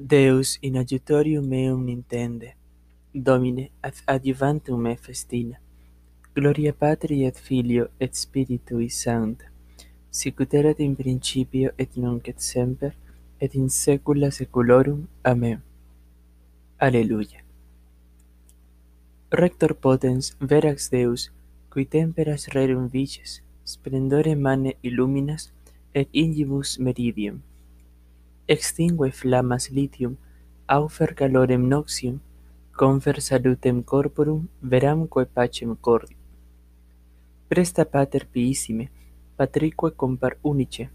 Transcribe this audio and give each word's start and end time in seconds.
Deus 0.00 0.58
in 0.62 0.76
adjutorium 0.76 1.44
meum 1.48 1.88
intende. 1.88 2.54
Domine, 3.12 3.70
ad 3.80 3.94
adjuvantum 4.06 4.80
me 4.80 4.94
festina. 4.94 5.58
Gloria 6.34 6.72
Patri 6.72 7.24
et 7.24 7.36
Filio 7.36 7.88
et 7.98 8.14
Spiritui 8.14 8.90
Sancta. 8.90 9.46
Sicut 10.08 10.54
erat 10.54 10.78
in 10.78 10.94
principio 10.94 11.72
et 11.76 11.96
nunc 11.96 12.28
et 12.28 12.38
semper 12.38 12.94
et 13.40 13.56
in 13.56 13.68
saecula 13.68 14.30
saeculorum. 14.30 15.08
Amen. 15.24 15.62
Alleluia. 16.78 17.42
Rector 19.32 19.74
potens 19.74 20.36
verax 20.38 20.90
Deus, 20.90 21.32
qui 21.70 21.86
temperas 21.86 22.46
rerum 22.54 22.86
vices, 22.86 23.42
splendore 23.64 24.36
mane 24.36 24.76
illuminas 24.80 25.50
et 25.92 26.08
ingibus 26.12 26.78
meridium. 26.78 27.42
Extingue 28.48 29.12
flammas 29.12 29.68
litium, 29.68 30.16
aufer 30.66 31.14
calorem 31.14 31.58
noxium, 31.58 32.18
confer 32.74 33.20
salutem 33.20 33.82
corporum, 33.82 34.48
veramque 34.62 35.26
pacem 35.26 35.74
cordium. 35.74 36.18
Presta 37.46 37.84
pater 37.84 38.26
piissime, 38.26 38.90
patrique 39.36 39.90
compar 39.94 40.38
unice, 40.42 40.88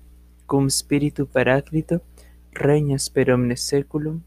cum 0.47 0.67
spiritu 0.67 1.27
paraclito, 1.27 2.01
regnas 2.51 3.07
per 3.07 3.29
omnes 3.29 3.61
saeculum. 3.61 4.23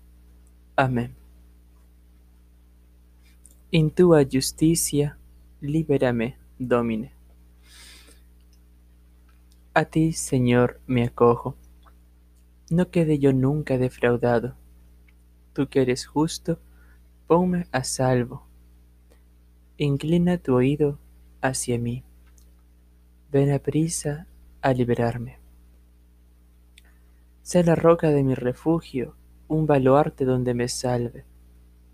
Amen. 0.76 1.10
In 3.72 3.90
tua 3.90 4.24
justitia 4.24 5.18
libera 5.60 6.12
me, 6.12 6.36
Domine. 6.58 7.10
A 9.74 9.84
ti, 9.84 10.12
Señor, 10.12 10.80
me 10.86 11.02
acojo. 11.02 11.65
No 12.68 12.90
quede 12.90 13.18
yo 13.18 13.32
nunca 13.32 13.78
defraudado. 13.78 14.56
Tú 15.52 15.68
que 15.68 15.82
eres 15.82 16.04
justo, 16.04 16.58
ponme 17.28 17.66
a 17.70 17.84
salvo. 17.84 18.46
Inclina 19.76 20.38
tu 20.38 20.54
oído 20.54 20.98
hacia 21.40 21.78
mí. 21.78 22.02
Ven 23.30 23.52
a 23.52 23.60
prisa 23.60 24.26
a 24.62 24.72
liberarme. 24.72 25.38
Sé 27.42 27.62
la 27.62 27.76
roca 27.76 28.10
de 28.10 28.24
mi 28.24 28.34
refugio, 28.34 29.14
un 29.46 29.66
baluarte 29.66 30.24
donde 30.24 30.52
me 30.54 30.68
salve. 30.68 31.24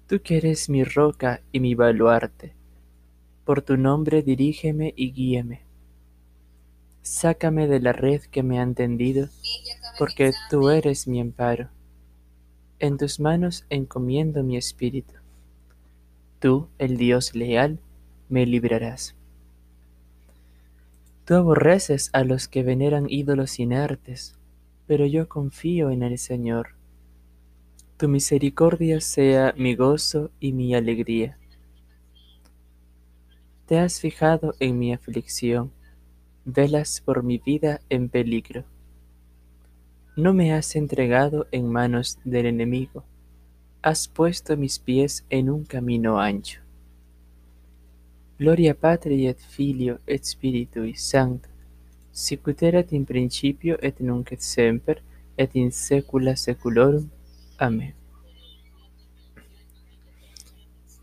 Tú 0.06 0.22
que 0.22 0.38
eres 0.38 0.70
mi 0.70 0.84
roca 0.84 1.42
y 1.52 1.60
mi 1.60 1.74
baluarte, 1.74 2.54
por 3.44 3.60
tu 3.60 3.76
nombre 3.76 4.22
dirígeme 4.22 4.94
y 4.96 5.12
guíame. 5.12 5.60
Sácame 7.02 7.66
de 7.66 7.80
la 7.80 7.92
red 7.92 8.22
que 8.22 8.42
me 8.42 8.60
han 8.60 8.74
tendido, 8.74 9.28
porque 10.02 10.32
tú 10.50 10.68
eres 10.68 11.06
mi 11.06 11.20
amparo. 11.20 11.68
En 12.80 12.98
tus 12.98 13.20
manos 13.20 13.64
encomiendo 13.70 14.42
mi 14.42 14.56
espíritu. 14.56 15.14
Tú, 16.40 16.66
el 16.80 16.96
Dios 16.96 17.36
leal, 17.36 17.78
me 18.28 18.44
librarás. 18.44 19.14
Tú 21.24 21.36
aborreces 21.36 22.10
a 22.12 22.24
los 22.24 22.48
que 22.48 22.64
veneran 22.64 23.06
ídolos 23.08 23.60
inertes, 23.60 24.34
pero 24.88 25.06
yo 25.06 25.28
confío 25.28 25.90
en 25.90 26.02
el 26.02 26.18
Señor. 26.18 26.70
Tu 27.96 28.08
misericordia 28.08 29.00
sea 29.00 29.54
mi 29.56 29.76
gozo 29.76 30.32
y 30.40 30.52
mi 30.52 30.74
alegría. 30.74 31.38
Te 33.66 33.78
has 33.78 34.00
fijado 34.00 34.56
en 34.58 34.80
mi 34.80 34.92
aflicción, 34.92 35.70
velas 36.44 37.00
por 37.00 37.22
mi 37.22 37.38
vida 37.38 37.80
en 37.88 38.08
peligro. 38.08 38.64
No 40.14 40.34
me 40.34 40.52
has 40.52 40.76
entregado 40.76 41.46
en 41.52 41.72
manos 41.72 42.18
del 42.22 42.44
enemigo, 42.44 43.02
has 43.80 44.08
puesto 44.08 44.58
mis 44.58 44.78
pies 44.78 45.24
en 45.30 45.48
un 45.48 45.64
camino 45.64 46.20
ancho. 46.20 46.60
Gloria 48.38 48.74
Patri 48.74 49.26
et 49.26 49.38
Filio 49.38 50.00
et 50.06 50.22
Spiritui 50.22 50.96
Sancto, 50.96 51.48
sicut 52.10 52.62
erat 52.62 52.92
in 52.92 53.06
principio 53.06 53.78
et 53.80 54.00
nunc 54.00 54.32
et 54.32 54.42
semper 54.42 55.02
et 55.38 55.56
in 55.56 55.72
saecula 55.72 56.36
saeculorum. 56.36 57.08
Amén. 57.56 57.94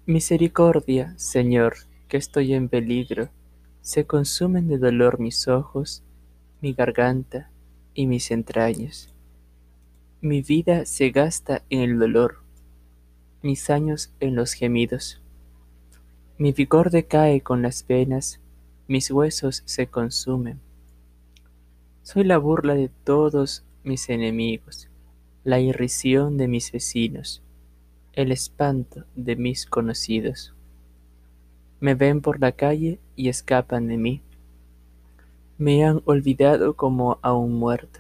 Misericordia, 0.06 1.16
Señor, 1.18 1.78
que 2.08 2.18
estoy 2.18 2.54
en 2.54 2.70
peligro. 2.70 3.30
Se 3.82 4.06
consumen 4.06 4.68
de 4.68 4.78
dolor 4.78 5.20
mis 5.20 5.48
ojos, 5.48 6.04
mi 6.62 6.74
garganta 6.74 7.49
y 8.00 8.08
mis 8.08 8.32
entrañas. 8.32 9.14
Mi 10.22 10.42
vida 10.42 10.86
se 10.86 11.10
gasta 11.10 11.64
en 11.70 11.82
el 11.82 12.00
dolor, 12.00 12.38
mis 13.42 13.70
años 13.70 14.14
en 14.22 14.36
los 14.36 14.54
gemidos. 14.54 15.22
Mi 16.38 16.54
vigor 16.54 16.92
decae 16.92 17.42
con 17.42 17.62
las 17.62 17.84
penas, 17.84 18.40
mis 18.88 19.12
huesos 19.12 19.64
se 19.66 19.88
consumen. 19.88 20.62
Soy 22.02 22.24
la 22.24 22.38
burla 22.38 22.74
de 22.74 22.90
todos 23.04 23.66
mis 23.84 24.08
enemigos, 24.08 24.88
la 25.44 25.60
irrisión 25.60 26.38
de 26.38 26.48
mis 26.48 26.72
vecinos, 26.72 27.44
el 28.14 28.32
espanto 28.32 29.04
de 29.18 29.36
mis 29.36 29.66
conocidos. 29.66 30.54
Me 31.82 31.96
ven 31.96 32.22
por 32.22 32.40
la 32.40 32.54
calle 32.54 33.02
y 33.18 33.28
escapan 33.28 33.88
de 33.88 33.98
mí. 33.98 34.22
Me 35.60 35.84
han 35.84 36.02
olvidado 36.06 36.78
como 36.78 37.20
a 37.22 37.34
un 37.34 37.56
muerto. 37.56 38.00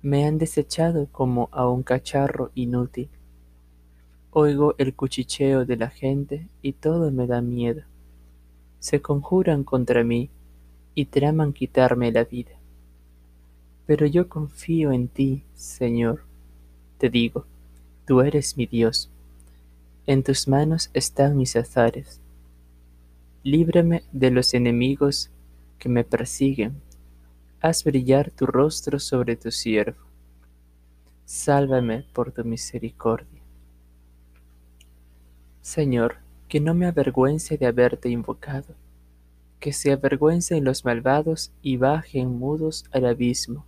Me 0.00 0.24
han 0.24 0.38
desechado 0.38 1.06
como 1.12 1.50
a 1.52 1.68
un 1.68 1.82
cacharro 1.82 2.50
inútil. 2.54 3.10
Oigo 4.30 4.74
el 4.78 4.94
cuchicheo 4.94 5.66
de 5.66 5.76
la 5.76 5.90
gente 5.90 6.48
y 6.62 6.72
todo 6.72 7.10
me 7.10 7.26
da 7.26 7.42
miedo. 7.42 7.82
Se 8.78 9.02
conjuran 9.02 9.64
contra 9.64 10.02
mí 10.02 10.30
y 10.94 11.04
traman 11.04 11.52
quitarme 11.52 12.10
la 12.10 12.24
vida. 12.24 12.52
Pero 13.84 14.06
yo 14.06 14.30
confío 14.30 14.92
en 14.92 15.08
ti, 15.08 15.42
Señor. 15.52 16.22
Te 16.96 17.10
digo, 17.10 17.44
tú 18.06 18.22
eres 18.22 18.56
mi 18.56 18.64
Dios. 18.64 19.10
En 20.06 20.22
tus 20.22 20.48
manos 20.48 20.88
están 20.94 21.36
mis 21.36 21.54
azares. 21.54 22.18
Líbrame 23.42 24.04
de 24.10 24.30
los 24.30 24.54
enemigos 24.54 25.30
que 25.78 25.88
me 25.88 26.04
persiguen. 26.04 26.80
Haz 27.60 27.84
brillar 27.84 28.30
tu 28.30 28.46
rostro 28.46 28.98
sobre 28.98 29.36
tu 29.36 29.50
siervo. 29.50 30.02
Sálvame 31.24 32.04
por 32.12 32.32
tu 32.32 32.44
misericordia. 32.44 33.42
Señor, 35.60 36.18
que 36.48 36.60
no 36.60 36.74
me 36.74 36.86
avergüence 36.86 37.58
de 37.58 37.66
haberte 37.66 38.08
invocado, 38.08 38.74
que 39.58 39.72
se 39.72 39.90
avergüencen 39.90 40.64
los 40.64 40.84
malvados 40.84 41.50
y 41.62 41.76
bajen 41.76 42.38
mudos 42.38 42.84
al 42.92 43.06
abismo, 43.06 43.64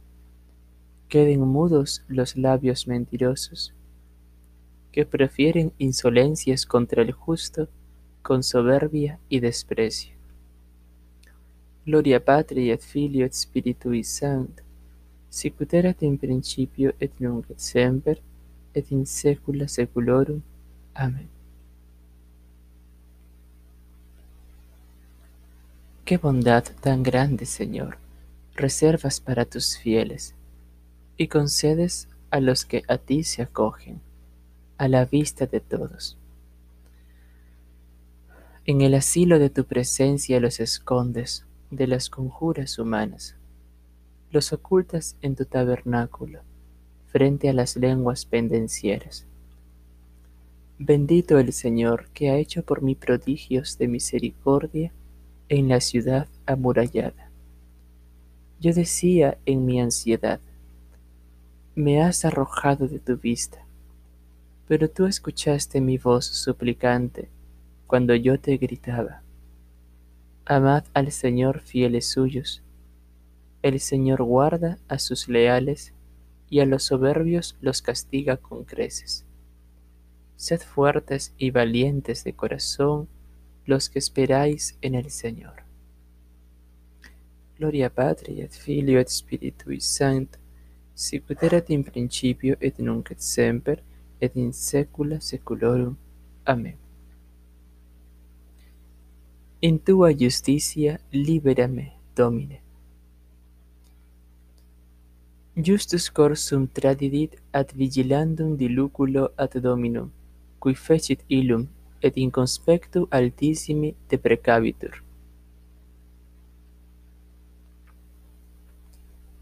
queden 1.08 1.40
mudos 1.40 2.04
los 2.06 2.36
labios 2.36 2.86
mentirosos, 2.86 3.74
que 4.92 5.04
prefieren 5.04 5.72
insolencias 5.78 6.66
contra 6.66 7.02
el 7.02 7.12
justo 7.12 7.68
con 8.22 8.42
soberbia 8.42 9.18
y 9.28 9.40
desprecio. 9.40 10.17
Gloria 11.88 12.20
Patri 12.20 12.68
et 12.68 12.82
Filio 12.82 13.24
et 13.24 13.32
Spiritui 13.32 14.04
Sancto, 14.04 14.62
sicut 15.30 15.72
erat 15.72 16.02
in 16.02 16.18
principio 16.18 16.92
et 17.00 17.10
nunc 17.18 17.46
et 17.48 17.58
semper 17.58 18.18
et 18.74 18.92
in 18.92 19.06
saecula 19.06 19.66
saeculorum. 19.66 20.42
Amén. 20.92 21.30
Qué 26.04 26.18
bondad 26.18 26.64
tan 26.82 27.02
grande, 27.02 27.46
Señor, 27.46 27.96
reservas 28.54 29.18
para 29.18 29.46
tus 29.46 29.78
fieles 29.78 30.34
y 31.16 31.28
concedes 31.28 32.06
a 32.30 32.40
los 32.40 32.66
que 32.66 32.82
a 32.86 32.98
ti 32.98 33.24
se 33.24 33.40
acogen, 33.40 34.02
a 34.76 34.88
la 34.88 35.06
vista 35.06 35.46
de 35.46 35.60
todos. 35.60 36.18
En 38.66 38.82
el 38.82 38.92
asilo 38.92 39.38
de 39.38 39.48
tu 39.48 39.64
presencia 39.64 40.38
los 40.38 40.60
escondes 40.60 41.46
de 41.70 41.86
las 41.86 42.08
conjuras 42.08 42.78
humanas, 42.78 43.36
los 44.30 44.52
ocultas 44.52 45.16
en 45.22 45.36
tu 45.36 45.44
tabernáculo, 45.44 46.40
frente 47.06 47.48
a 47.48 47.52
las 47.52 47.76
lenguas 47.76 48.24
pendencieras. 48.24 49.26
Bendito 50.78 51.38
el 51.38 51.52
Señor 51.52 52.08
que 52.14 52.30
ha 52.30 52.36
hecho 52.36 52.62
por 52.62 52.82
mí 52.82 52.94
prodigios 52.94 53.78
de 53.78 53.88
misericordia 53.88 54.92
en 55.48 55.68
la 55.68 55.80
ciudad 55.80 56.28
amurallada. 56.46 57.30
Yo 58.60 58.72
decía 58.72 59.38
en 59.46 59.64
mi 59.64 59.80
ansiedad, 59.80 60.40
me 61.74 62.02
has 62.02 62.24
arrojado 62.24 62.88
de 62.88 62.98
tu 62.98 63.16
vista, 63.16 63.58
pero 64.66 64.88
tú 64.90 65.06
escuchaste 65.06 65.80
mi 65.80 65.96
voz 65.96 66.26
suplicante 66.26 67.28
cuando 67.86 68.14
yo 68.14 68.38
te 68.38 68.56
gritaba. 68.56 69.22
Amad 70.50 70.84
al 70.94 71.12
Señor 71.12 71.60
fieles 71.60 72.06
suyos, 72.06 72.62
el 73.60 73.80
Señor 73.80 74.22
guarda 74.22 74.78
a 74.88 74.98
sus 74.98 75.28
leales 75.28 75.92
y 76.48 76.60
a 76.60 76.64
los 76.64 76.84
soberbios 76.84 77.54
los 77.60 77.82
castiga 77.82 78.38
con 78.38 78.64
creces. 78.64 79.26
Sed 80.36 80.62
fuertes 80.62 81.34
y 81.36 81.50
valientes 81.50 82.24
de 82.24 82.32
corazón 82.32 83.08
los 83.66 83.90
que 83.90 83.98
esperáis 83.98 84.78
en 84.80 84.94
el 84.94 85.10
Señor. 85.10 85.64
Gloria 87.58 87.90
Patri 87.90 88.40
et 88.40 88.52
Filio 88.52 88.98
et 89.00 89.08
Spiritui 89.10 89.82
Sancto, 89.82 90.38
sicut 90.94 91.42
erat 91.42 91.68
in 91.68 91.84
principio 91.84 92.56
et 92.58 92.78
nunc 92.78 93.10
et 93.10 93.20
semper 93.20 93.82
et 94.18 94.34
in 94.34 94.54
saecula 94.54 95.20
saeculorum. 95.20 95.94
Amén. 96.46 96.87
In 99.60 99.80
tua 99.80 100.12
justitia 100.12 101.00
liberame, 101.10 101.92
Domine. 102.14 102.60
Justus 105.56 106.08
corsum 106.10 106.68
tradidit 106.68 107.34
ad 107.50 107.72
vigilandum 107.74 108.54
diluculo 108.54 109.32
ad 109.34 109.58
Dominum, 109.58 110.12
qui 110.60 110.74
fecit 110.74 111.24
illum 111.26 111.66
et 112.00 112.16
in 112.16 112.30
conspectu 112.30 113.08
altissimi 113.10 113.96
deprecabitur. 114.08 115.02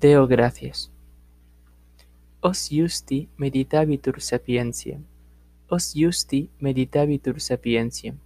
Deo 0.00 0.26
gracias. 0.26 0.90
Os 2.40 2.70
justi 2.70 3.28
meditabitur 3.36 4.22
sapientiam, 4.22 5.04
os 5.68 5.92
justi 5.92 6.48
meditabitur 6.58 7.38
sapientiam, 7.38 8.16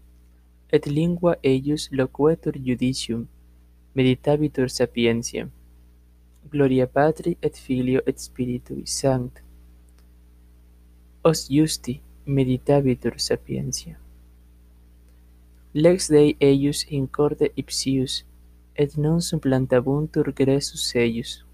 et 0.73 0.87
lingua 0.87 1.37
eius 1.43 1.89
loquetur 1.93 2.55
judicium, 2.59 3.27
meditabitur 3.95 4.69
sapientiam. 4.71 5.51
Gloria 6.51 6.87
Patri 6.87 7.37
et 7.43 7.57
Filio 7.57 8.01
et 8.07 8.19
Spiritui 8.19 8.87
Sancto. 8.87 9.43
Os 11.23 11.49
justi 11.51 12.01
meditabitur 12.27 13.19
sapientiam. 13.19 13.99
Lex 15.75 16.09
Dei 16.09 16.37
eius 16.41 16.85
in 16.89 17.07
corde 17.07 17.53
ipsius, 17.57 18.25
et 18.75 18.97
non 18.97 19.21
supplantabuntur 19.21 20.33
gressus 20.33 20.95
eius. 20.97 21.45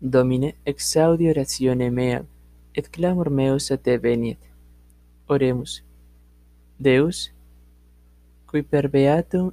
Domine, 0.00 0.54
exaudi 0.64 1.28
oratione 1.28 1.90
mea, 1.90 2.24
et 2.74 2.88
clamor 2.90 3.30
meus 3.30 3.70
a 3.70 3.76
te 3.76 3.96
veniet. 3.98 4.38
Oremus. 5.28 5.85
Deus, 6.78 7.32
cui 8.46 8.62
per 8.62 8.88
beatum 8.88 9.52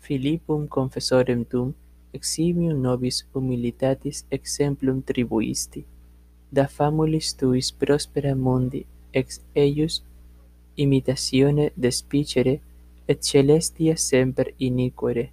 Philippum 0.00 0.66
confessorem 0.68 1.44
tum 1.44 1.74
eximium 2.12 2.80
nobis 2.80 3.26
humilitatis 3.32 4.24
exemplum 4.30 5.02
tribuisti, 5.02 5.84
da 6.50 6.66
famulis 6.66 7.34
tuis 7.34 7.72
prospera 7.72 8.34
mundi 8.34 8.86
ex 9.12 9.40
eius 9.54 10.02
imitatione 10.76 11.72
despicere 11.74 12.60
et 13.06 13.18
celestia 13.20 13.96
semper 13.96 14.54
iniquere 14.58 15.30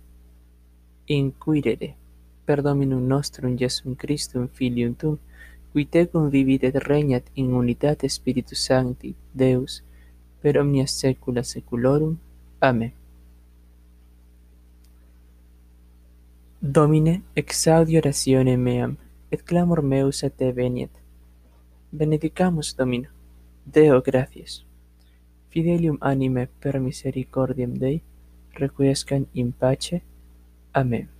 inquirere 1.08 1.96
per 2.46 2.62
Dominum 2.62 3.06
nostrum 3.06 3.56
Iesum 3.56 3.96
Christum 3.96 4.48
Filium 4.48 4.96
Tum, 4.96 5.20
qui 5.72 5.86
tecum 5.86 6.30
vivit 6.30 6.64
et 6.64 6.76
regnat 6.76 7.24
in 7.36 7.54
unitate 7.54 8.10
Spiritus 8.10 8.66
Sancti, 8.66 9.14
Deus, 9.32 9.84
per 10.42 10.58
omnia 10.58 10.88
saecula 10.88 11.44
saeculorum. 11.44 12.18
Amen. 12.60 12.94
Domine, 16.62 17.22
exaudi 17.36 17.98
oratione 17.98 18.58
meam, 18.58 18.98
et 19.32 19.44
clamor 19.44 19.82
meus 19.82 20.24
a 20.24 20.30
te 20.30 20.52
veniet. 20.52 20.92
Benedicamus 21.92 22.76
Domino. 22.76 23.10
Deo 23.66 24.02
gratias. 24.02 24.66
Fidelium 25.50 25.98
anime 26.02 26.48
per 26.60 26.80
misericordiam 26.80 27.74
Dei, 27.74 28.02
requiescan 28.54 29.28
in 29.34 29.52
pace. 29.52 30.02
Amen. 30.74 31.19